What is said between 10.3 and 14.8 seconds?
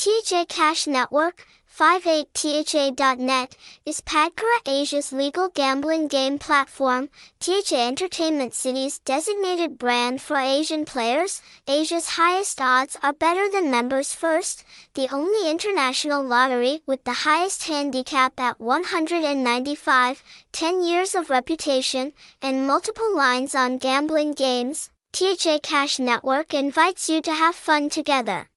Asian players. Asia's highest odds are better than members first,